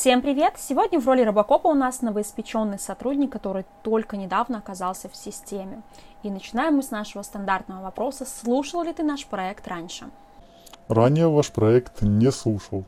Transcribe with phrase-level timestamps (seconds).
[0.00, 0.54] Всем привет!
[0.56, 5.82] Сегодня в роли Робокопа у нас новоиспеченный сотрудник, который только недавно оказался в системе.
[6.22, 8.24] И начинаем мы с нашего стандартного вопроса.
[8.24, 10.04] Слушал ли ты наш проект раньше?
[10.86, 12.84] Ранее ваш проект не слушал,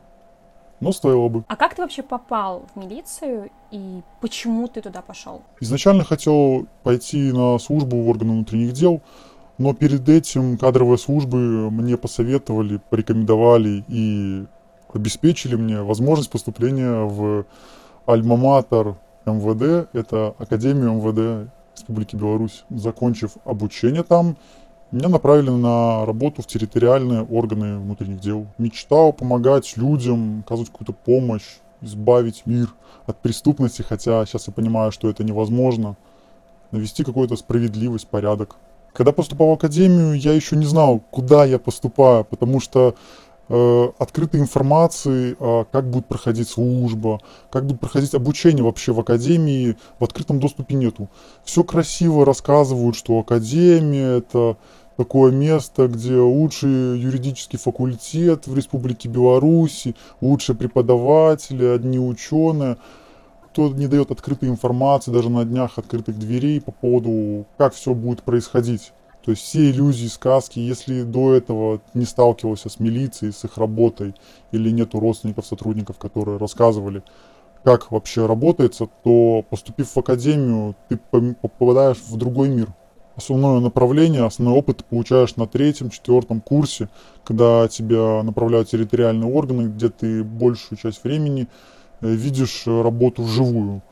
[0.79, 1.43] но стоило бы.
[1.49, 5.41] А как ты вообще попал в милицию и почему ты туда пошел?
[5.59, 9.01] Изначально хотел пойти на службу в органы внутренних дел,
[9.57, 14.45] но перед этим кадровые службы мне посоветовали, порекомендовали и
[14.95, 17.45] обеспечили мне возможность поступления в
[18.05, 18.95] Альма-Матер
[19.25, 22.63] МВД, это Академию МВД Республики Беларусь.
[22.69, 24.37] Закончив обучение там,
[24.91, 28.47] меня направили на работу в территориальные органы внутренних дел.
[28.57, 32.67] Мечтал помогать людям, оказывать какую-то помощь, избавить мир
[33.05, 35.95] от преступности, хотя сейчас я понимаю, что это невозможно.
[36.71, 38.57] Навести какую-то справедливость, порядок.
[38.93, 42.95] Когда поступал в академию, я еще не знал, куда я поступаю, потому что
[43.99, 47.19] открытой информации, э, как будет проходить служба,
[47.49, 51.09] как будет проходить обучение вообще в академии, в открытом доступе нету.
[51.43, 54.57] Все красиво рассказывают, что академия это
[54.95, 62.77] такое место, где лучший юридический факультет в Республике Беларуси, лучшие преподаватели, одни ученые.
[63.51, 68.23] Кто не дает открытой информации, даже на днях открытых дверей по поводу, как все будет
[68.23, 68.93] происходить.
[69.23, 74.15] То есть все иллюзии, сказки, если до этого не сталкивался с милицией, с их работой,
[74.51, 77.03] или нету родственников, сотрудников, которые рассказывали,
[77.63, 82.73] как вообще работается, то поступив в академию, ты попадаешь в другой мир.
[83.15, 86.89] Основное направление, основной опыт ты получаешь на третьем, четвертом курсе,
[87.23, 91.47] когда тебя направляют территориальные органы, где ты большую часть времени
[91.99, 93.83] э, видишь работу вживую.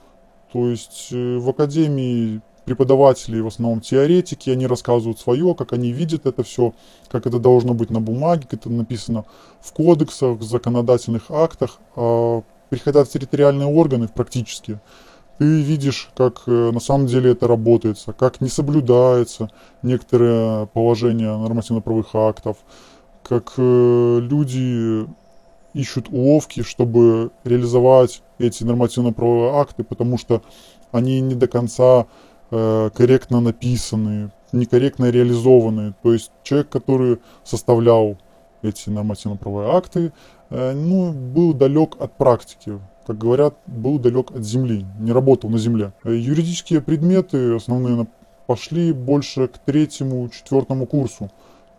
[0.52, 6.28] То есть э, в академии преподаватели в основном теоретики, они рассказывают свое, как они видят
[6.28, 6.74] это все,
[7.10, 9.26] как это должно быть на бумаге, как это написано
[9.60, 11.80] в кодексах, в законодательных актах.
[11.96, 14.80] А в территориальные органы практически,
[15.40, 19.50] ты видишь, как э, на самом деле это работает, как не соблюдается
[19.82, 22.58] некоторые положения нормативно-правовых актов,
[23.24, 25.08] как э, люди
[25.74, 30.44] ищут уловки, чтобы реализовать эти нормативно-правовые акты, потому что
[30.92, 32.06] они не до конца
[32.52, 35.94] Э, корректно написаны, некорректно реализованы.
[36.02, 38.18] То есть человек, который составлял
[38.64, 40.12] эти нормативно-правовые акты,
[40.50, 45.60] э, ну, был далек от практики, как говорят, был далек от земли, не работал на
[45.60, 45.94] земле.
[46.04, 48.08] Э, юридические предметы основные
[48.48, 51.30] пошли больше к третьему, четвертому курсу.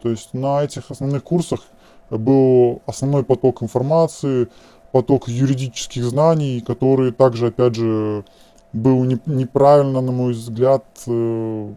[0.03, 1.63] То есть на этих основных курсах
[2.11, 4.49] был основной поток информации,
[4.93, 8.25] поток юридических знаний, которые также, опять же,
[8.73, 11.75] был не, неправильно, на мой взгляд, э,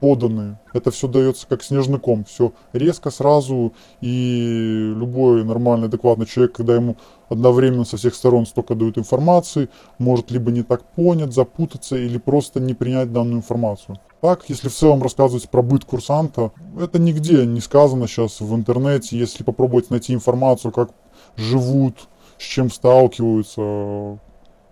[0.00, 0.58] поданы.
[0.72, 6.74] Это все дается как снежный ком, все резко, сразу, и любой нормальный, адекватный человек, когда
[6.74, 6.96] ему
[7.28, 12.60] одновременно со всех сторон столько дают информации, может либо не так понять, запутаться, или просто
[12.60, 13.98] не принять данную информацию.
[14.20, 19.18] Так, если в целом рассказывать про быт курсанта, это нигде не сказано сейчас в интернете,
[19.18, 20.90] если попробовать найти информацию, как
[21.36, 22.08] живут,
[22.38, 24.18] с чем сталкиваются,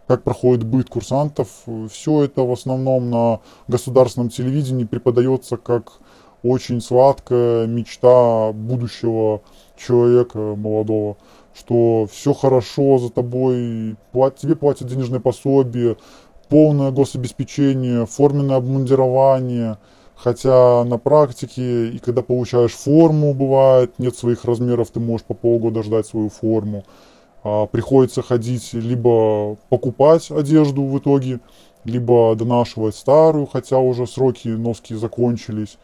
[0.06, 1.48] как проходит быт курсантов.
[1.90, 5.94] Все это в основном на государственном телевидении преподается как
[6.42, 9.40] очень сладкая мечта будущего
[9.78, 11.16] человека молодого,
[11.54, 15.96] что все хорошо за тобой, плат, тебе платят денежное пособие,
[16.50, 19.78] полное гособеспечение, форменное обмундирование,
[20.14, 25.82] хотя на практике и когда получаешь форму, бывает, нет своих размеров, ты можешь по полгода
[25.82, 26.84] ждать свою форму
[27.72, 31.40] приходится ходить либо покупать одежду в итоге,
[31.84, 35.78] либо донашивать старую, хотя уже сроки носки закончились.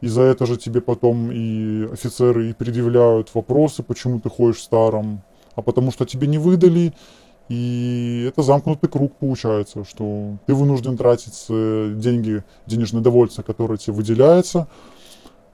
[0.00, 4.62] И за это же тебе потом и офицеры и предъявляют вопросы, почему ты ходишь в
[4.62, 5.22] старом.
[5.54, 6.92] А потому что тебе не выдали,
[7.48, 13.94] и это замкнутый круг получается, что ты вынужден тратить э, деньги, денежное довольство, которое тебе
[13.94, 14.66] выделяется,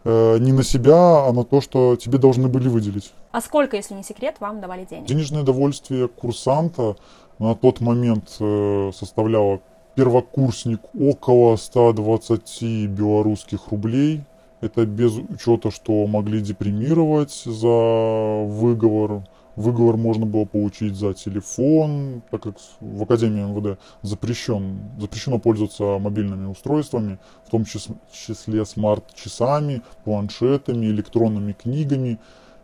[0.04, 3.12] Э, не на себя, а на то, что тебе должны были выделить.
[3.32, 5.06] А сколько, если не секрет, вам давали денег?
[5.06, 6.96] Денежное довольствие курсанта
[7.38, 9.60] на тот момент э, составляло
[9.94, 14.20] первокурсник около 120 белорусских рублей.
[14.60, 19.24] Это без учета, что могли депримировать за выговор
[19.54, 26.46] Выговор можно было получить за телефон, так как в Академии МВД запрещен, запрещено пользоваться мобильными
[26.46, 32.18] устройствами, в том числе смарт-часами, планшетами, электронными книгами,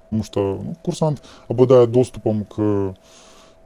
[0.08, 2.94] потому что ну, курсант обладает доступом к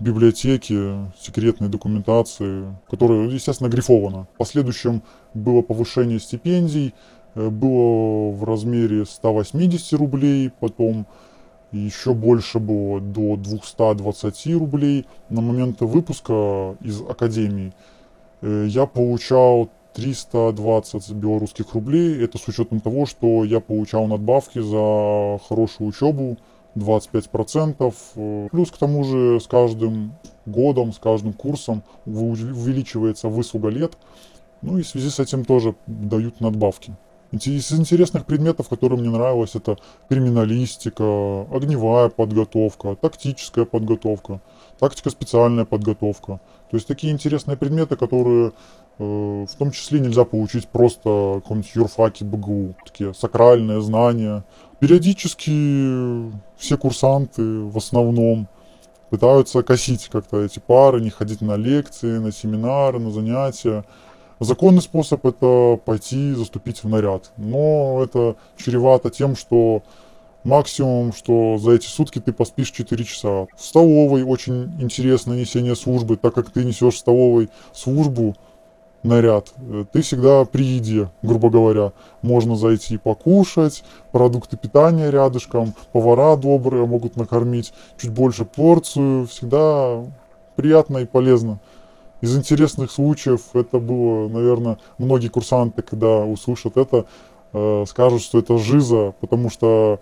[0.00, 4.26] библиотеке, секретной документации, которая, естественно, грифована.
[4.34, 5.02] В последующем
[5.34, 6.94] было повышение стипендий,
[7.34, 11.06] э, было в размере 180 рублей, потом
[11.70, 15.06] еще больше было до 220 рублей.
[15.30, 17.72] На момент выпуска из академии
[18.40, 22.22] э, я получал 320 белорусских рублей.
[22.22, 26.38] Это с учетом того, что я получал надбавки за хорошую учебу
[26.76, 27.94] 25%.
[28.16, 30.14] Э, плюс к тому же с каждым
[30.46, 33.96] годом, с каждым курсом увеличивается выслуга лет.
[34.62, 36.96] Ну и в связи с этим тоже дают надбавки.
[37.32, 39.78] Из интересных предметов, которые мне нравилось, это
[40.10, 44.42] криминалистика, огневая подготовка, тактическая подготовка,
[44.78, 46.40] тактика специальная подготовка.
[46.70, 48.52] То есть такие интересные предметы, которые
[48.98, 52.74] э, в том числе нельзя получить просто каком-нибудь юрфаке БГУ.
[52.84, 54.44] Такие сакральные знания.
[54.78, 58.46] Периодически все курсанты в основном
[59.08, 63.84] пытаются косить как-то эти пары, не ходить на лекции, на семинары, на занятия.
[64.42, 67.30] Законный способ это пойти заступить в наряд.
[67.36, 69.82] Но это чревато тем, что
[70.44, 73.46] максимум, что за эти сутки ты поспишь 4 часа.
[73.56, 78.34] В столовой очень интересное несение службы, так как ты несешь в столовой службу,
[79.02, 79.52] наряд.
[79.92, 81.92] Ты всегда при еде, грубо говоря.
[82.22, 89.26] Можно зайти покушать, продукты питания рядышком, повара добрые могут накормить чуть больше порцию.
[89.26, 90.04] Всегда
[90.56, 91.60] приятно и полезно.
[92.22, 97.04] Из интересных случаев это было, наверное, многие курсанты, когда услышат это,
[97.52, 100.00] э, скажут, что это жиза, потому что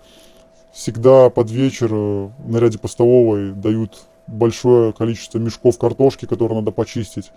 [0.71, 7.31] всегда под вечер в наряде по столовой дают большое количество мешков картошки, которые надо почистить.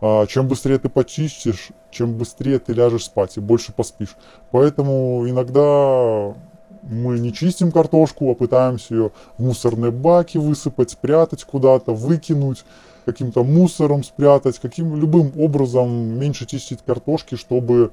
[0.00, 4.16] А чем быстрее ты почистишь, чем быстрее ты ляжешь спать и больше поспишь.
[4.50, 6.34] Поэтому иногда
[6.82, 12.64] мы не чистим картошку, а пытаемся ее в мусорные баки высыпать, спрятать куда-то, выкинуть
[13.06, 15.88] каким-то мусором спрятать, каким любым образом
[16.18, 17.92] меньше чистить картошки, чтобы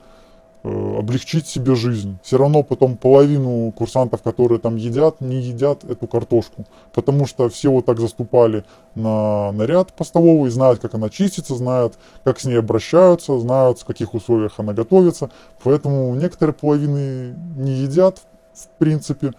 [0.64, 2.18] э, облегчить себе жизнь.
[2.24, 7.70] Все равно потом половину курсантов, которые там едят, не едят эту картошку, потому что все
[7.70, 8.66] вот так заступали
[8.96, 11.94] на наряд по столовой, знают, как она чистится, знают,
[12.24, 15.30] как с ней обращаются, знают, в каких условиях она готовится,
[15.64, 18.20] поэтому некоторые половины не едят,
[18.54, 19.34] в принципе,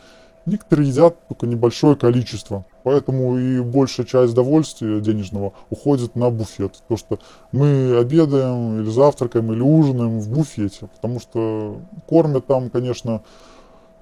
[0.47, 2.65] некоторые едят только небольшое количество.
[2.83, 6.83] Поэтому и большая часть довольствия денежного уходит на буфет.
[6.89, 7.19] То, что
[7.53, 10.89] мы обедаем или завтракаем или ужинаем в буфете.
[10.95, 13.23] Потому что кормят там, конечно,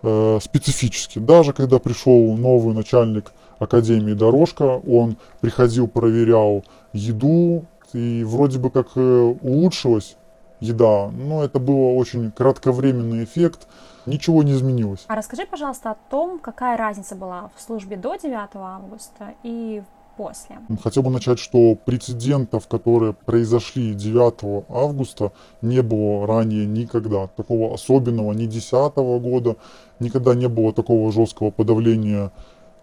[0.02, 1.18] э, специфически.
[1.18, 8.88] Даже когда пришел новый начальник Академии Дорожка, он приходил, проверял еду, и вроде бы как
[8.96, 10.16] э, улучшилась
[10.62, 13.66] еда, но это был очень кратковременный эффект
[14.06, 15.04] ничего не изменилось.
[15.08, 19.82] А расскажи, пожалуйста, о том, какая разница была в службе до 9 августа и
[20.16, 20.58] после.
[20.82, 25.32] Хотел бы начать, что прецедентов, которые произошли 9 августа,
[25.62, 27.28] не было ранее никогда.
[27.28, 29.56] Такого особенного ни 10 года,
[30.00, 32.30] никогда не было такого жесткого подавления.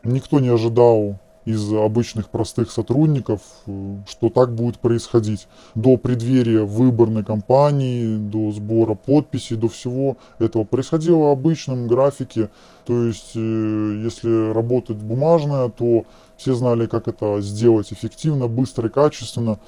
[0.04, 1.18] Никто не ожидал
[1.50, 5.48] из обычных простых сотрудников, э, что так будет происходить.
[5.74, 12.50] До преддверия выборной кампании, до сбора подписей, до всего этого происходило в обычном графике.
[12.86, 16.06] То есть, э, если работать бумажная, то
[16.38, 19.60] все знали, как это сделать эффективно, быстро и качественно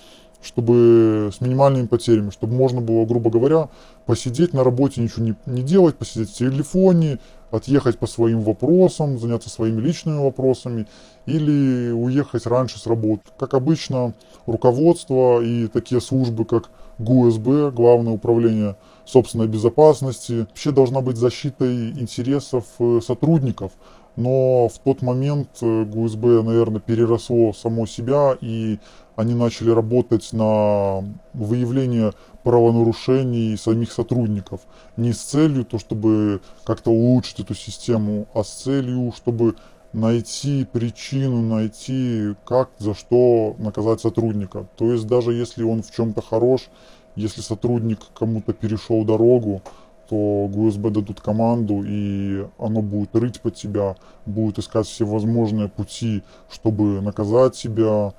[0.44, 3.70] чтобы с минимальными потерями, чтобы можно было, грубо говоря,
[4.08, 7.20] посидеть на работе, ничего не, не делать, посидеть в телефоне,
[7.52, 10.88] отъехать по своим вопросам, заняться своими личными вопросами
[11.26, 13.24] или уехать раньше с работы.
[13.38, 14.14] Как обычно,
[14.46, 22.66] руководство и такие службы, как ГУСБ, Главное управление собственной безопасности, вообще должна быть защитой интересов
[22.80, 23.72] э, сотрудников.
[24.16, 28.80] Но в тот момент э, ГУСБ, наверное, переросло само себя, и
[29.16, 31.04] они начали работать на
[31.34, 34.62] выявление правонарушений самих сотрудников.
[34.98, 39.56] Не с целью то, чтобы как-то улучшить эту систему, а с целью, чтобы
[39.94, 44.68] найти причину, найти как, за что наказать сотрудника.
[44.78, 46.70] То есть даже если он в чем-то хорош,
[47.16, 49.62] если сотрудник кому-то перешел дорогу,
[50.10, 53.96] то ГУСБ дадут команду, и оно будет рыть под тебя,
[54.26, 58.14] будет искать все возможные пути, чтобы наказать себя,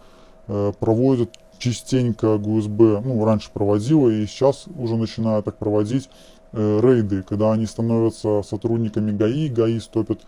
[0.48, 6.10] э, проводят частенько ГУСБ, ну, раньше проводила и сейчас уже начинают так проводить
[6.52, 10.22] э, рейды, когда они становятся сотрудниками ГАИ, ГАИ стопят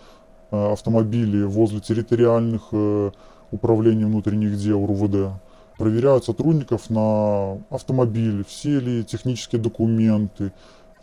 [0.52, 3.10] э, автомобили возле территориальных э,
[3.50, 5.32] управлений внутренних дел РУВД,
[5.76, 10.52] проверяют сотрудников на автомобиль, все ли технические документы,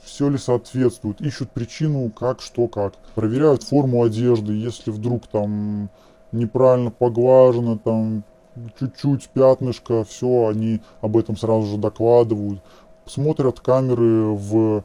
[0.01, 2.93] все ли соответствует, ищут причину, как, что, как.
[3.15, 5.89] Проверяют форму одежды, если вдруг там
[6.31, 8.23] неправильно поглажено, там
[8.79, 12.61] чуть-чуть пятнышко, все, они об этом сразу же докладывают.
[13.05, 14.83] Смотрят камеры в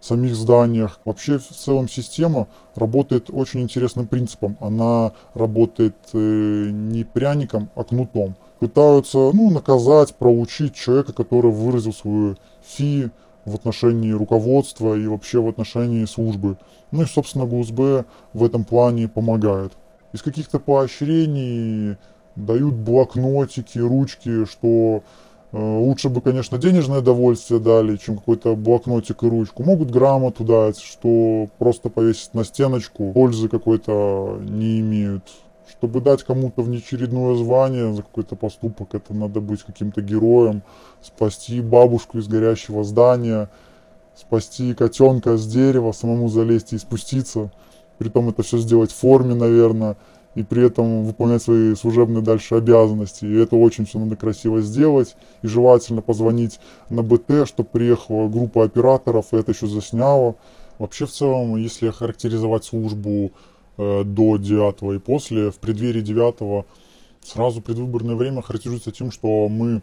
[0.00, 0.98] самих зданиях.
[1.04, 4.56] Вообще в целом система работает очень интересным принципом.
[4.60, 8.34] Она работает э, не пряником, а кнутом.
[8.58, 13.10] Пытаются ну, наказать, проучить человека, который выразил свою фи
[13.44, 16.56] в отношении руководства и вообще в отношении службы.
[16.90, 19.72] Ну и, собственно, ГУСБ в этом плане помогает.
[20.12, 21.96] Из каких-то поощрений
[22.36, 25.02] дают блокнотики, ручки, что
[25.52, 29.62] э, лучше бы, конечно, денежное довольствие дали, чем какой-то блокнотик и ручку.
[29.62, 35.24] Могут грамоту дать, что просто повесить на стеночку, пользы какой-то не имеют.
[35.68, 40.62] Чтобы дать кому-то внеочередное звание за какой-то поступок, это надо быть каким-то героем,
[41.00, 43.48] спасти бабушку из горящего здания,
[44.16, 47.52] спасти котенка с дерева, самому залезть и спуститься.
[47.98, 49.96] Притом это все сделать в форме, наверное
[50.34, 53.24] и при этом выполнять свои служебные дальше обязанности.
[53.24, 55.16] И это очень все надо красиво сделать.
[55.42, 60.36] И желательно позвонить на БТ, чтобы приехала группа операторов и это еще засняло.
[60.78, 63.32] Вообще в целом, если характеризовать службу
[63.76, 66.64] э, до 9 и после, в преддверии 9
[67.22, 69.82] сразу предвыборное время характеризуется тем, что мы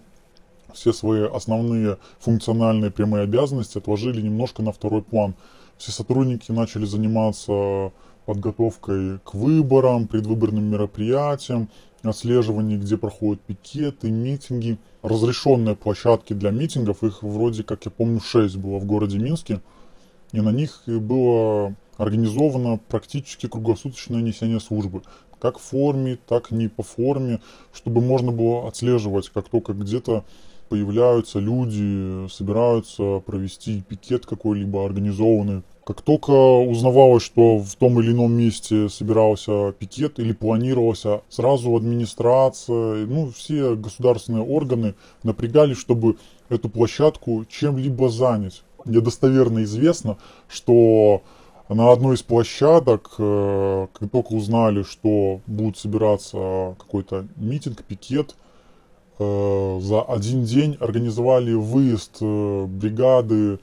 [0.74, 5.36] все свои основные функциональные прямые обязанности отложили немножко на второй план.
[5.78, 7.92] Все сотрудники начали заниматься
[8.28, 11.70] подготовкой к выборам, предвыборным мероприятиям,
[12.04, 14.78] отслеживание, где проходят пикеты, митинги.
[15.02, 19.62] Разрешенные площадки для митингов, их вроде, как я помню, 6 было в городе Минске.
[20.34, 25.04] И на них было организовано практически круглосуточное несение службы.
[25.40, 27.40] Как в форме, так не по форме,
[27.72, 30.26] чтобы можно было отслеживать, как только где-то
[30.68, 38.34] появляются люди, собираются провести пикет какой-либо организованный, как только узнавалось, что в том или ином
[38.34, 46.18] месте собирался пикет или планировался, сразу администрация, ну, все государственные органы напрягались, чтобы
[46.50, 48.64] эту площадку чем-либо занять.
[48.84, 50.18] Мне достоверно известно,
[50.50, 51.22] что
[51.70, 58.36] на одной из площадок, э, как только узнали, что будет собираться какой-то митинг, пикет,
[59.20, 63.60] э, за один день организовали выезд э, бригады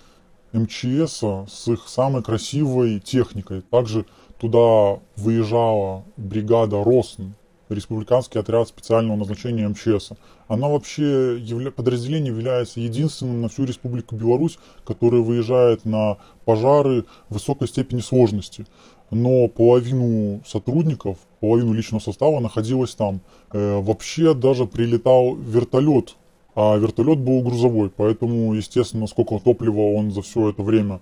[0.55, 3.63] МЧС с их самой красивой техникой.
[3.63, 4.07] Также
[4.41, 7.33] туда выезжала бригада РОСН,
[7.69, 10.13] республиканский отряд специального назначения МЧС.
[10.47, 11.41] Она вообще,
[11.75, 18.67] подразделение является единственным на всю Республику Беларусь, которое выезжает на пожары высокой степени сложности.
[19.11, 23.21] Но половину сотрудников, половину личного состава находилась там.
[23.53, 26.17] Э, вообще даже прилетал вертолет
[26.55, 31.01] а вертолет был грузовой, поэтому, естественно, сколько топлива он за все это время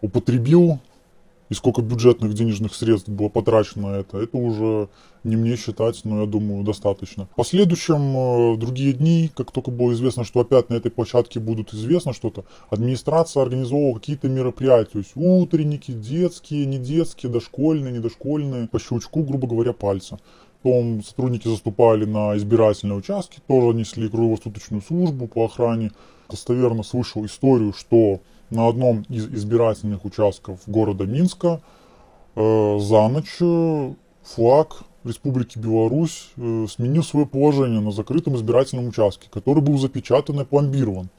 [0.00, 0.78] употребил
[1.50, 4.88] и сколько бюджетных денежных средств было потрачено на это, это уже
[5.24, 7.26] не мне считать, но я думаю, достаточно.
[7.26, 11.72] В последующем, э, другие дни, как только было известно, что опять на этой площадке будут
[11.74, 18.78] известно что-то, администрация организовывала какие-то мероприятия, то есть утренники, детские, не детские, дошкольные, недошкольные, по
[18.78, 20.18] щелчку, грубо говоря, пальца.
[20.64, 25.92] Потом сотрудники заступали на избирательные участки, тоже несли круглосуточную службу по охране.
[26.30, 31.60] Достоверно слышал историю, что на одном из избирательных участков города Минска
[32.34, 39.62] э, за ночь флаг Республики Беларусь э, сменил свое положение на закрытом избирательном участке, который
[39.62, 41.10] был запечатан и пломбирован.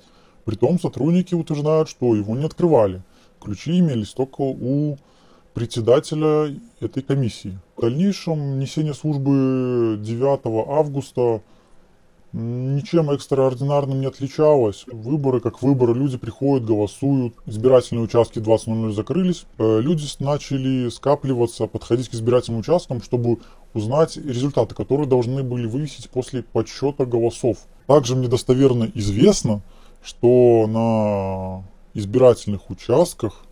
[0.46, 3.04] Притом сотрудники утверждают, что его не открывали.
[3.40, 4.98] Ключи имелись только у
[5.56, 7.58] председателя этой комиссии.
[7.78, 11.42] В дальнейшем несение службы 9 августа
[12.34, 14.84] ничем экстраординарным не отличалось.
[14.88, 19.46] Выборы как выборы, люди приходят, голосуют, избирательные участки 20.00 закрылись.
[19.58, 23.40] Э, люди начали скапливаться, подходить к избирательным участкам, чтобы
[23.74, 27.60] узнать результаты, которые должны были вывесить после подсчета голосов.
[27.88, 29.62] Также мне достоверно известно,
[30.04, 33.46] что на избирательных участках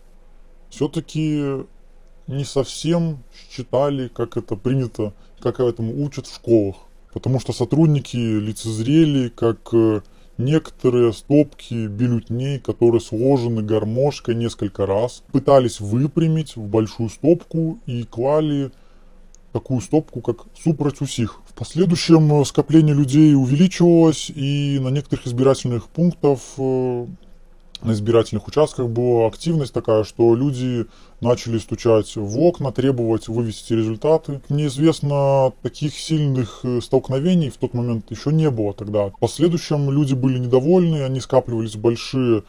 [0.68, 1.64] все-таки
[2.26, 6.76] не совсем считали, как это принято, как этому учат в школах.
[7.12, 10.00] Потому что сотрудники лицезрели, как э,
[10.36, 18.72] некоторые стопки бюллетней, которые сложены гармошкой несколько раз, пытались выпрямить в большую стопку и клали
[19.52, 21.40] такую стопку, как супроть усих.
[21.48, 27.06] В последующем скопление людей увеличивалось, и на некоторых избирательных пунктах э,
[27.84, 30.86] на избирательных участках была активность такая, что люди
[31.20, 34.40] начали стучать в окна, требовать вывести результаты.
[34.48, 39.08] Мне известно, таких сильных э, столкновений в тот момент еще не было тогда.
[39.08, 42.42] В последующем люди были недовольны, они скапливались большие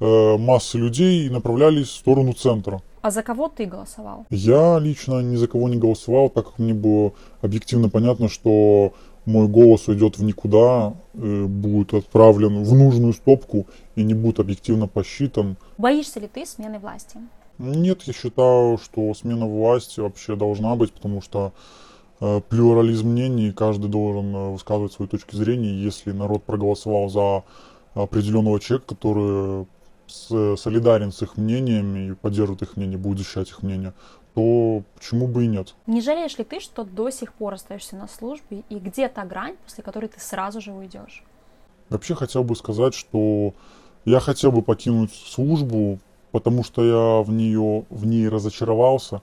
[0.00, 2.82] э, массы людей и направлялись в сторону центра.
[3.02, 4.26] А за кого ты голосовал?
[4.30, 8.92] Я лично ни за кого не голосовал, так как мне было объективно понятно, что
[9.24, 14.88] мой голос уйдет в никуда, э, будет отправлен в нужную стопку и не будет объективно
[14.88, 15.56] посчитан.
[15.78, 17.18] Боишься ли ты смены власти?
[17.58, 21.52] Нет, я считаю, что смена власти вообще должна быть, потому что
[22.20, 25.72] э, плюрализм мнений, каждый должен э, высказывать свою точку зрения.
[25.72, 27.44] Если народ проголосовал за
[27.94, 29.66] определенного человека, который
[30.08, 33.94] солидарен с их мнениями и поддерживает их мнение, будет защищать их мнение,
[34.34, 35.74] то почему бы и нет?
[35.86, 39.56] Не жалеешь ли ты, что до сих пор остаешься на службе, и где та грань,
[39.64, 41.24] после которой ты сразу же уйдешь?
[41.90, 43.52] Вообще хотел бы сказать, что
[44.04, 45.98] я хотел бы покинуть службу,
[46.30, 49.20] потому что я в нее в ней разочаровался.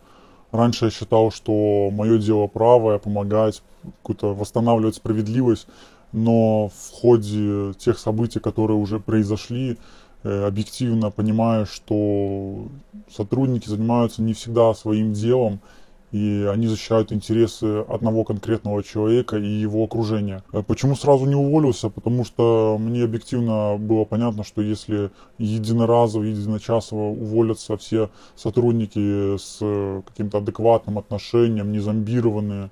[0.51, 3.61] Раньше я считал, что мое дело правое, помогать,
[4.01, 5.67] какую-то восстанавливать справедливость,
[6.11, 9.77] но в ходе тех событий, которые уже произошли,
[10.23, 12.67] объективно понимаю, что
[13.09, 15.59] сотрудники занимаются не всегда своим делом,
[16.11, 20.43] и они защищают интересы одного конкретного человека и его окружения.
[20.51, 21.89] Э, почему сразу не уволился?
[21.89, 29.59] Потому что мне объективно было понятно, что если единоразово, единочасово уволятся все сотрудники с
[30.07, 32.71] каким-то адекватным отношением, не зомбированные,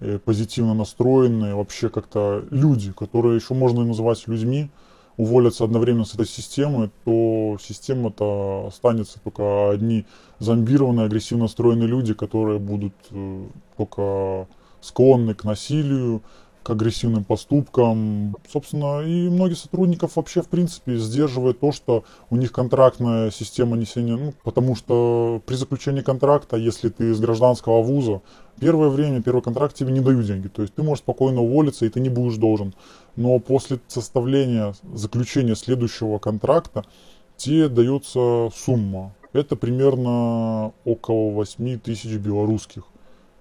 [0.00, 4.70] э, позитивно настроенные, вообще как-то люди, которые еще можно называть людьми,
[5.16, 10.06] уволятся одновременно с этой системы, то система-то останется только одни
[10.38, 14.48] зомбированные, агрессивно настроенные люди, которые будут э, только
[14.80, 16.22] склонны к насилию,
[16.62, 18.36] к агрессивным поступкам.
[18.50, 24.16] Собственно, и многие сотрудников вообще, в принципе, сдерживает то, что у них контрактная система несения,
[24.16, 28.20] ну, потому что при заключении контракта, если ты из гражданского вуза,
[28.60, 30.48] первое время, первый контракт тебе не дают деньги.
[30.48, 32.74] То есть ты можешь спокойно уволиться, и ты не будешь должен.
[33.16, 36.84] Но после составления, заключения следующего контракта,
[37.36, 39.14] тебе дается сумма.
[39.32, 42.84] Это примерно около 8 тысяч белорусских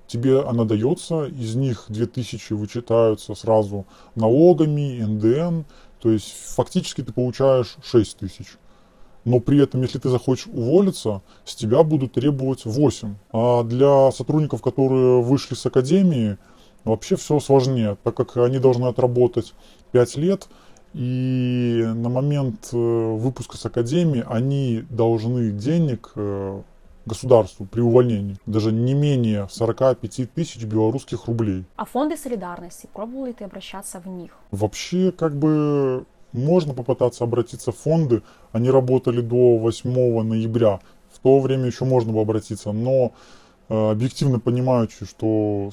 [0.10, 3.86] тебе она дается, из них 2000 вычитаются сразу
[4.16, 5.62] налогами, НДН,
[6.02, 8.58] то есть фактически ты получаешь 6000.
[9.26, 13.16] Но при этом, если ты захочешь уволиться, с тебя будут требовать 8.
[13.32, 16.38] А для сотрудников, которые вышли с академии,
[16.84, 19.54] вообще все сложнее, так как они должны отработать
[19.92, 20.48] 5 лет,
[20.94, 26.62] и на момент э, выпуска с академии они должны денег э,
[27.10, 31.66] государству при увольнении даже не менее 45 тысяч белорусских рублей.
[31.76, 34.32] А фонды солидарности, пробовал ли ты обращаться в них?
[34.52, 38.22] Вообще, как бы можно попытаться обратиться в фонды.
[38.52, 40.80] Они работали до 8 ноября.
[41.12, 43.12] В то время еще можно было обратиться, но
[43.68, 45.72] э, объективно понимаючи, что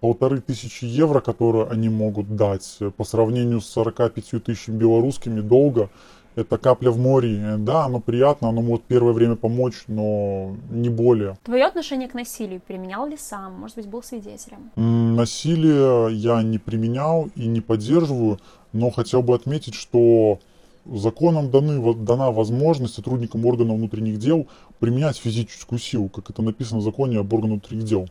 [0.00, 5.90] полторы тысячи евро, которые они могут дать по сравнению с 45 тысячами белорусскими долго,
[6.36, 7.56] это капля в море.
[7.58, 11.36] Да, оно приятно, оно может первое время помочь, но не более.
[11.44, 13.54] Твое отношение к насилию применял ли сам?
[13.54, 14.70] Может быть, был свидетелем?
[14.76, 18.38] Насилие я не применял и не поддерживаю,
[18.72, 20.38] но хотел бы отметить, что
[20.86, 24.46] законом даны, дана возможность сотрудникам органов внутренних дел
[24.78, 28.08] применять физическую силу, как это написано в законе об органах внутренних дел.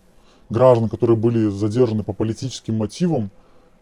[0.50, 3.30] Граждан, которые были задержаны по политическим мотивам,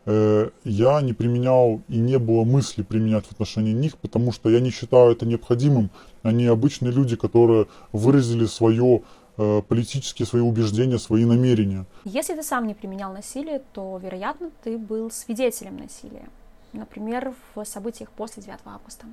[0.10, 4.62] Э, я не применял и не было мысли применять в отношении них, потому что я
[4.62, 5.90] не считаю это необходимым.
[6.24, 9.02] Они обычные люди, которые выразили свое
[9.38, 11.86] э, политические свои убеждения, свои намерения.
[12.06, 16.30] Если ты сам не применял насилие, то, вероятно, ты был свидетелем насилия.
[16.72, 19.08] Например, в событиях после 9 августа.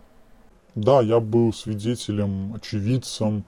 [0.76, 3.44] Да, я был свидетелем, очевидцем,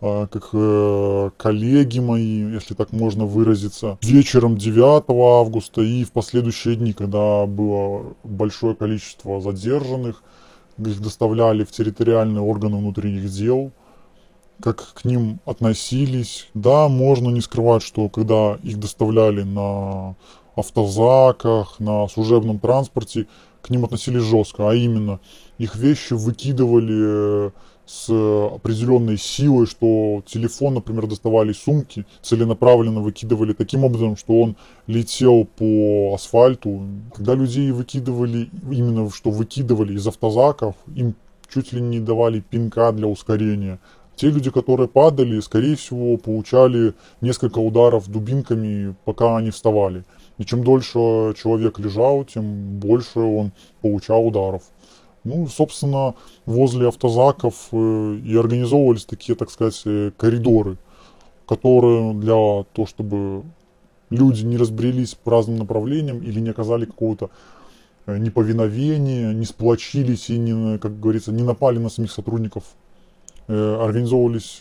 [0.00, 6.92] как э, коллеги мои, если так можно выразиться, вечером 9 августа и в последующие дни,
[6.94, 10.22] когда было большое количество задержанных,
[10.78, 13.72] их доставляли в территориальные органы внутренних дел,
[14.62, 16.48] как к ним относились.
[16.54, 20.16] Да, можно не скрывать, что когда их доставляли на
[20.56, 23.26] автозаках, на служебном транспорте,
[23.62, 25.20] к ним относились жестко, а именно
[25.58, 27.50] их вещи выкидывали э,
[27.90, 35.44] с определенной силой, что телефон, например, доставали сумки, целенаправленно выкидывали таким образом, что он летел
[35.44, 36.82] по асфальту.
[37.12, 41.16] Когда людей выкидывали, именно что выкидывали из автозаков, им
[41.52, 43.80] чуть ли не давали пинка для ускорения.
[44.14, 50.04] Те люди, которые падали, скорее всего, получали несколько ударов дубинками, пока они вставали.
[50.38, 53.50] И чем дольше человек лежал, тем больше он
[53.82, 54.62] получал ударов.
[55.24, 56.14] Ну, собственно,
[56.46, 60.78] возле автозаков э, и организовывались такие, так сказать, э, коридоры,
[61.46, 63.42] которые для того, чтобы
[64.08, 67.28] люди не разбрелись по разным направлениям или не оказали какого-то
[68.06, 72.64] э, неповиновения, не сплочились и, не, как говорится, не напали на самих сотрудников,
[73.46, 74.60] организовывались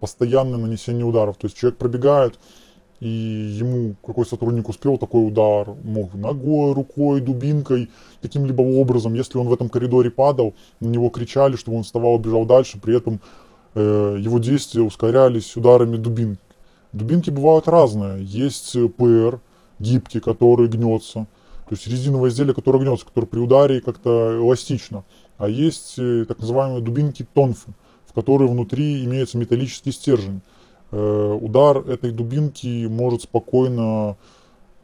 [0.00, 1.38] постоянное нанесение ударов.
[1.38, 2.38] То есть человек пробегает,
[3.00, 7.90] и ему какой сотрудник успел такой удар, мог ногой, рукой, дубинкой,
[8.22, 9.14] каким-либо образом.
[9.14, 12.78] Если он в этом коридоре падал, на него кричали, чтобы он вставал и бежал дальше,
[12.80, 13.20] при этом
[13.74, 16.38] э, его действия ускорялись ударами дубин.
[16.92, 18.24] Дубинки бывают разные.
[18.24, 19.40] Есть ПР,
[19.78, 21.26] гибкий, который гнется,
[21.68, 25.04] то есть резиновое изделие, которое гнется, которое при ударе как-то эластично.
[25.36, 27.72] А есть э, так называемые дубинки тонфы,
[28.06, 30.40] в которые внутри имеется металлический стержень.
[30.92, 34.16] Э, удар этой дубинки может спокойно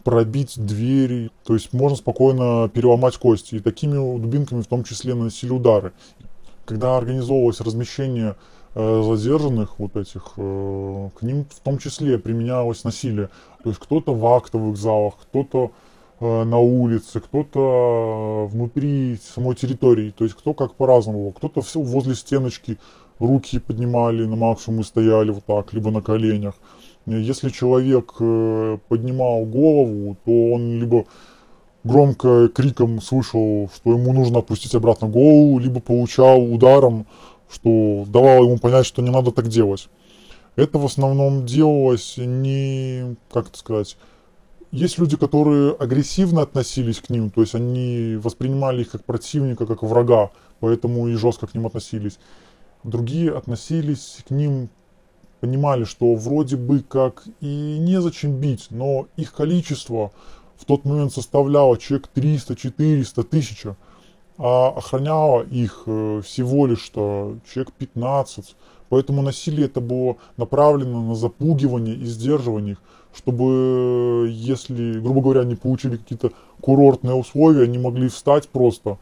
[0.03, 3.57] пробить двери, то есть можно спокойно переломать кости.
[3.57, 5.93] И такими дубинками в том числе наносили удары.
[6.65, 8.35] Когда организовывалось размещение
[8.75, 13.29] э, задержанных вот этих, э, к ним в том числе применялось насилие.
[13.63, 15.71] То есть кто-то в актовых залах, кто-то
[16.21, 20.15] на улице, кто-то внутри самой территории.
[20.17, 21.33] То есть кто как по-разному.
[21.33, 22.79] Кто-то все возле стеночки
[23.23, 26.55] руки поднимали на максимум и стояли вот так, либо на коленях.
[27.07, 31.05] Если человек э, поднимал голову, то он либо
[31.85, 37.07] громко криком слышал, что ему нужно опустить обратно голову, либо получал ударом,
[37.51, 39.89] что давало ему понять, что не надо так делать.
[40.55, 43.97] Это в основном делалось не, как это сказать,
[44.71, 49.83] есть люди, которые агрессивно относились к ним, то есть они воспринимали их как противника, как
[49.83, 50.31] врага,
[50.61, 52.19] поэтому и жестко к ним относились
[52.85, 54.69] другие относились к ним,
[55.41, 60.13] понимали, что вроде бы как и незачем бить, но их количество
[60.57, 63.77] в тот момент составляло человек 300, 400, 1000,
[64.39, 68.57] а охраняло их э, всего лишь что человек 15.
[68.89, 72.79] Поэтому насилие это было направлено на запугивание и сдерживание их,
[73.15, 78.99] чтобы, если, грубо говоря, они получили какие-то курортные условия, они могли встать просто,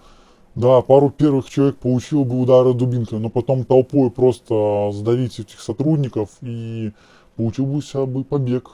[0.55, 6.31] да, пару первых человек получил бы удары дубинкой, но потом толпой просто сдавить этих сотрудников
[6.41, 6.93] и
[7.37, 8.71] получил бы побег.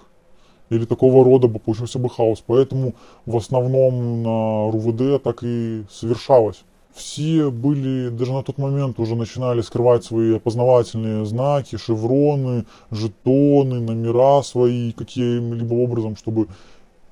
[0.69, 2.43] Или такого рода бы получился бы хаос.
[2.45, 6.65] Поэтому в основном на РУВД так и совершалось.
[6.93, 14.43] Все были, даже на тот момент уже начинали скрывать свои опознавательные знаки, шевроны, жетоны, номера
[14.43, 16.49] свои каким-либо образом, чтобы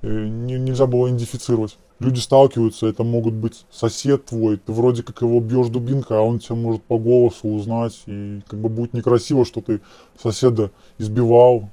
[0.00, 5.22] э, не, нельзя было идентифицировать люди сталкиваются, это могут быть сосед твой, ты вроде как
[5.22, 9.44] его бьешь дубинкой, а он тебя может по голосу узнать, и как бы будет некрасиво,
[9.44, 9.80] что ты
[10.20, 11.70] соседа избивал.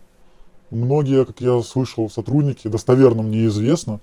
[0.69, 3.99] Многие, как я слышал, сотрудники, достоверно мне известно,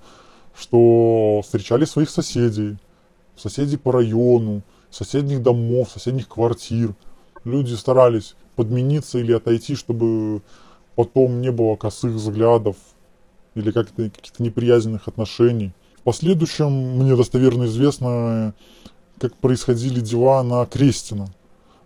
[0.55, 2.77] что встречали своих соседей,
[3.35, 6.93] соседей по району, соседних домов, соседних квартир.
[7.43, 10.41] Люди старались подмениться или отойти, чтобы
[10.95, 12.75] потом не было косых взглядов
[13.55, 15.71] или как-то каких-то неприязненных отношений.
[15.99, 18.53] В последующем мне достоверно известно,
[19.19, 21.27] как происходили дела на Крестина.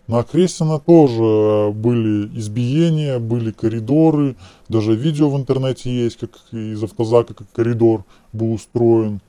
[0.06, 4.36] На Крестина тоже были избиения, были коридоры,
[4.68, 9.20] даже видео в интернете есть, как из автозака, как коридор был устроен.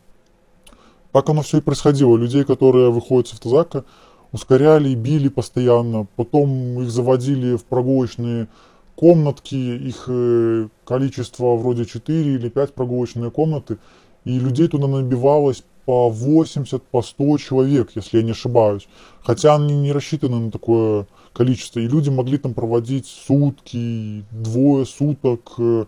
[1.12, 2.15] Так оно все и происходило.
[2.15, 3.86] Людей, которые выходят с автозака,
[4.34, 6.06] ускоряли и били постоянно.
[6.15, 8.50] Потом их заводили в прогулочные
[8.95, 13.80] комнатки, их э, количество вроде 4 или 5 прогулочные комнаты–
[14.25, 18.88] и людей туда набивалось по 80, по 100 человек, если я не ошибаюсь.
[19.21, 21.79] Хотя они не рассчитаны на такое количество.
[21.79, 25.85] И люди могли там проводить сутки, двое суток э,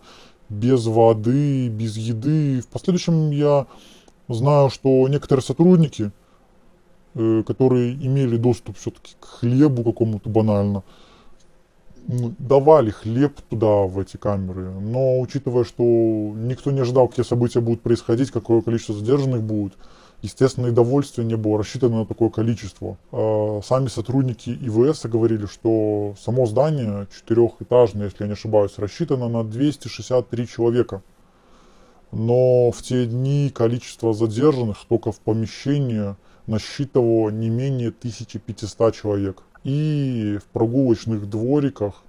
[0.49, 2.61] без воды, без еды.
[2.61, 3.65] В последующем я
[4.27, 6.11] знаю, что некоторые сотрудники,
[7.15, 10.83] э, которые имели доступ все-таки к хлебу какому-то банально,
[12.07, 17.81] давали хлеб туда, в эти камеры, но учитывая, что никто не ожидал, какие события будут
[17.81, 19.73] происходить, какое количество задержанных будет,
[20.21, 22.97] естественно, и довольствия не было рассчитано на такое количество.
[23.11, 29.43] А сами сотрудники ИВС говорили, что само здание четырехэтажное, если я не ошибаюсь, рассчитано на
[29.43, 31.01] 263 человека.
[32.13, 36.15] Но в те дни количество задержанных только в помещении
[36.45, 42.03] насчитывало не менее 1500 человек и в прогулочных двориках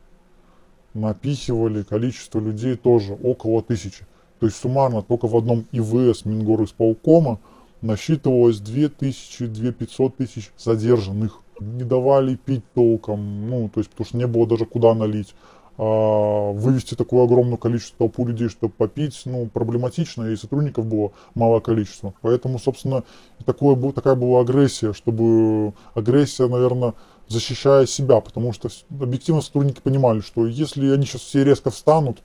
[0.95, 4.07] напихивали количество людей тоже около тысячи.
[4.41, 7.41] То есть суммарно только в одном ИВС Мингорисполкома
[7.83, 11.41] насчитывалось 2000-2500 тысяч задержанных.
[11.61, 15.35] Не давали пить толком, ну, то есть, потому что не было даже куда налить.
[15.77, 21.61] А вывести такое огромное количество толпу людей, чтобы попить, ну, проблематично, и сотрудников было малое
[21.61, 22.15] количество.
[22.21, 23.05] Поэтому, собственно,
[23.45, 26.95] такое, такая была агрессия, чтобы агрессия, наверное,
[27.29, 32.19] защищая себя, потому что объективно сотрудники понимали, что если они сейчас все резко встанут,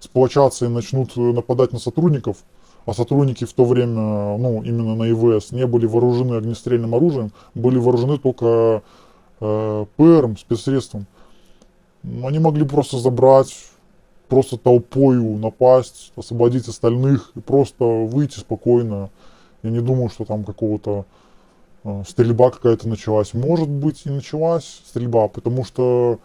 [0.00, 2.38] сплочатся и начнут нападать на сотрудников,
[2.86, 7.78] а сотрудники в то время, ну, именно на ИВС, не были вооружены огнестрельным оружием, были
[7.78, 8.82] вооружены только
[9.40, 11.06] э, ПРом, спецсредством.
[12.02, 13.54] Они могли просто забрать,
[14.28, 19.10] просто толпою напасть, освободить остальных и просто выйти спокойно.
[19.62, 21.20] Я не думаю, что там какого-то э,
[22.06, 23.34] стрельба какая-то началась.
[23.34, 26.18] Может быть и началась стрельба, потому что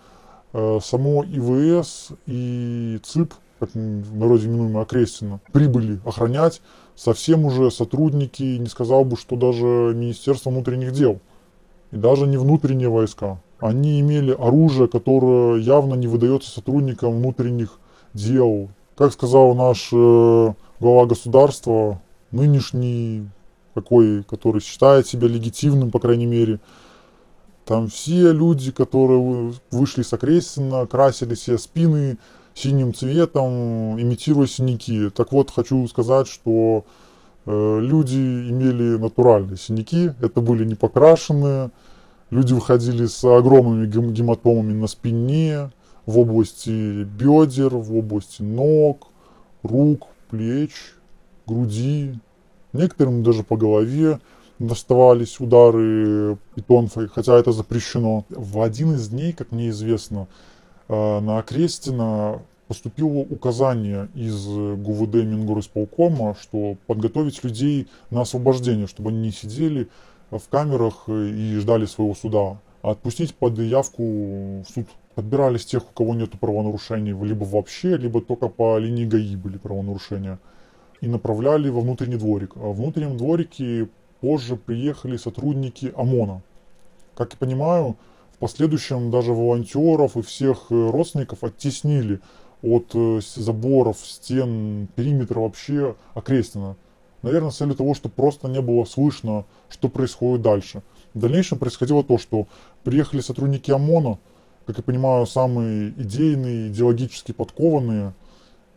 [0.53, 6.61] э, само ИВС и ЦИП, как в народе именуемое Окрестина, прибыли охранять
[6.95, 11.19] совсем уже сотрудники, не сказал бы, что даже Министерство внутренних дел
[11.91, 13.39] и даже не внутренние войска.
[13.59, 17.79] Они имели оружие, которое явно не выдается сотрудникам внутренних
[18.13, 18.69] дел.
[18.97, 23.27] Как сказал наш э, глава государства, нынешний
[23.75, 26.59] такой, который считает себя легитимным, по крайней мере,
[27.65, 32.17] там все люди, которые вышли с Окрестина, красили себе спины
[32.53, 35.09] синим цветом, имитируя синяки.
[35.09, 36.85] Так вот, хочу сказать, что
[37.45, 41.71] э, люди имели натуральные синяки, это были не покрашенные,
[42.29, 45.71] люди выходили с огромными гематомами на спине,
[46.05, 49.07] в области бедер, в области ног,
[49.63, 50.71] рук, плеч,
[51.47, 52.19] груди,
[52.75, 54.19] некоторым даже по голове
[54.59, 58.25] доставались удары питонфой, хотя это запрещено.
[58.29, 60.27] В один из дней, как мне известно,
[60.87, 69.19] э, на Окрестина поступило указание из ГУВД Мингорисполкома, что подготовить людей на освобождение, чтобы они
[69.19, 69.87] не сидели
[70.31, 74.87] в камерах и ждали своего суда, а отпустить под явку в суд.
[75.13, 80.39] Подбирались тех, у кого нет правонарушений, либо вообще, либо только по линии ГАИ были правонарушения.
[81.01, 82.53] И направляли во внутренний дворик.
[82.55, 83.89] А в внутреннем дворике
[84.21, 86.41] позже приехали сотрудники ОМОНа.
[87.15, 87.95] Как я понимаю,
[88.33, 92.19] в последующем даже волонтеров и всех э, родственников оттеснили
[92.61, 96.75] от э, заборов, стен, периметра вообще окрестина.
[97.21, 100.83] Наверное, с целью того, чтобы просто не было слышно, что происходит дальше.
[101.13, 102.47] В дальнейшем происходило то, что
[102.83, 104.19] приехали сотрудники ОМОНа,
[104.65, 108.13] как я понимаю, самые идейные, идеологически подкованные,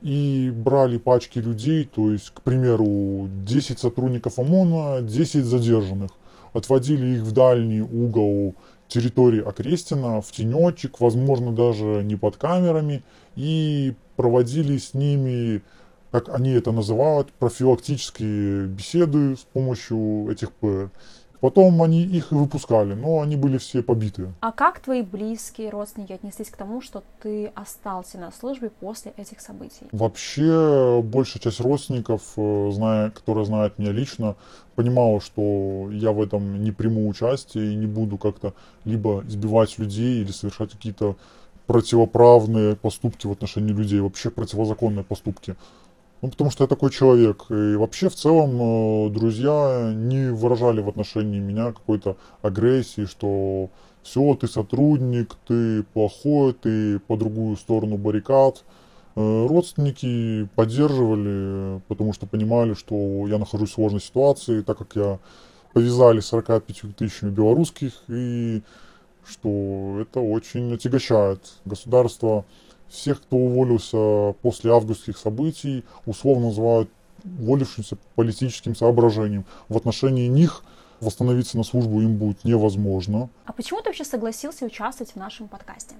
[0.03, 6.11] и брали пачки людей, то есть, к примеру, 10 сотрудников ОМОНа, 10 задержанных,
[6.53, 8.55] отводили их в дальний угол
[8.87, 13.03] территории Окрестина, в тенечек, возможно, даже не под камерами,
[13.37, 15.63] и проводили с ними,
[16.11, 20.91] как они это называют, профилактические беседы с помощью этих ПР.
[21.40, 24.33] Потом они их выпускали, но они были все побиты.
[24.40, 29.40] А как твои близкие родственники отнеслись к тому, что ты остался на службе после этих
[29.40, 29.87] событий?
[29.92, 34.35] Вообще, большая часть родственников, э, зная, которые знают меня лично,
[34.74, 40.22] понимала, что я в этом не приму участие и не буду как-то либо избивать людей
[40.22, 41.16] или совершать какие-то
[41.66, 45.55] противоправные поступки в отношении людей, вообще противозаконные поступки.
[46.21, 47.45] Ну, потому что я такой человек.
[47.49, 53.71] И вообще, в целом, э, друзья не выражали в отношении меня какой-то агрессии, что
[54.03, 58.65] все, ты сотрудник, ты плохой, ты по другую сторону баррикад.
[59.15, 65.21] Э, родственники поддерживали, потому что понимали, что я нахожусь в сложной ситуации, так как я
[65.73, 68.63] повязали 45 тысячами белорусских, и
[69.25, 72.45] что это очень отягощает государство
[72.88, 76.90] всех, кто уволился после августских событий, условно называют
[77.24, 79.44] уволившимся политическим соображением.
[79.68, 80.62] В отношении них
[81.01, 83.29] восстановиться на службу им будет невозможно.
[83.44, 85.94] А почему ты вообще согласился участвовать в нашем подкасте?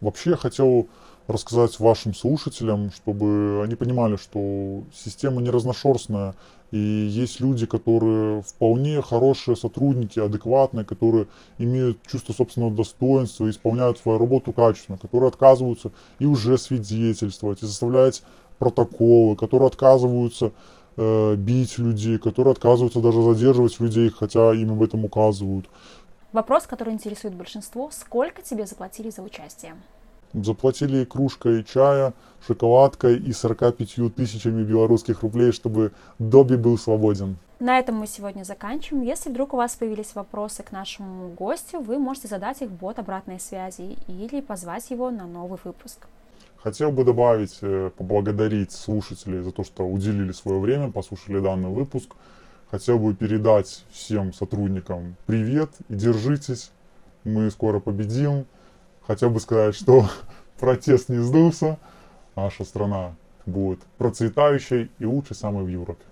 [0.00, 0.88] Вообще я хотел
[1.28, 6.34] рассказать вашим слушателям, чтобы они понимали, что система не разношерстная,
[6.70, 11.26] и есть люди, которые вполне хорошие сотрудники, адекватные, которые
[11.58, 18.22] имеют чувство собственного достоинства исполняют свою работу качественно, которые отказываются и уже свидетельствовать, и составлять
[18.58, 20.52] протоколы, которые отказываются
[20.96, 25.66] э, бить людей, которые отказываются даже задерживать людей, хотя им об этом указывают.
[26.32, 29.74] Вопрос, который интересует большинство, сколько тебе заплатили за участие?
[30.34, 32.12] Заплатили кружкой чая,
[32.46, 37.38] шоколадкой и 45 тысячами белорусских рублей, чтобы Добби был свободен.
[37.60, 39.02] На этом мы сегодня заканчиваем.
[39.02, 42.98] Если вдруг у вас появились вопросы к нашему гостю, вы можете задать их в бот
[42.98, 46.06] обратной связи или позвать его на новый выпуск.
[46.58, 52.14] Хотел бы добавить, э, поблагодарить слушателей за то, что уделили свое время, послушали данный выпуск.
[52.70, 56.70] Хотел бы передать всем сотрудникам привет и держитесь.
[57.24, 58.46] Мы скоро победим.
[59.08, 60.06] Хотел бы сказать, что
[60.60, 61.78] протест не сдулся.
[62.36, 63.16] Наша страна
[63.46, 66.04] будет процветающей и лучшей самой в Европе.